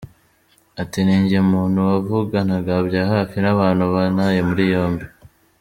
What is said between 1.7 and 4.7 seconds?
wavuganaga bya hafi n’abantu bantaye muri